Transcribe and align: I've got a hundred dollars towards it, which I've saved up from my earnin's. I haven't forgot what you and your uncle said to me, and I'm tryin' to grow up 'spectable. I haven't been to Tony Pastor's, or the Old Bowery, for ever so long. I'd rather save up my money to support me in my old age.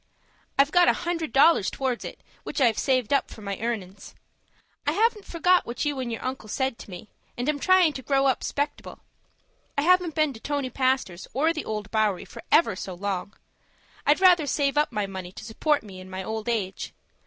I've 0.57 0.71
got 0.71 0.87
a 0.87 0.93
hundred 1.05 1.31
dollars 1.31 1.69
towards 1.69 2.03
it, 2.03 2.21
which 2.41 2.59
I've 2.59 2.79
saved 2.79 3.13
up 3.13 3.29
from 3.29 3.43
my 3.43 3.59
earnin's. 3.59 4.15
I 4.87 4.93
haven't 4.93 5.25
forgot 5.25 5.67
what 5.67 5.85
you 5.85 5.99
and 5.99 6.11
your 6.11 6.25
uncle 6.25 6.49
said 6.49 6.79
to 6.79 6.89
me, 6.89 7.11
and 7.37 7.47
I'm 7.47 7.59
tryin' 7.59 7.93
to 7.93 8.01
grow 8.01 8.25
up 8.25 8.41
'spectable. 8.41 8.97
I 9.77 9.83
haven't 9.83 10.15
been 10.15 10.33
to 10.33 10.39
Tony 10.39 10.71
Pastor's, 10.71 11.27
or 11.35 11.53
the 11.53 11.65
Old 11.65 11.91
Bowery, 11.91 12.25
for 12.25 12.41
ever 12.51 12.75
so 12.75 12.95
long. 12.95 13.35
I'd 14.03 14.21
rather 14.21 14.47
save 14.47 14.75
up 14.75 14.91
my 14.91 15.05
money 15.05 15.31
to 15.33 15.45
support 15.45 15.83
me 15.83 15.99
in 15.99 16.09
my 16.09 16.23
old 16.23 16.49
age. 16.49 16.95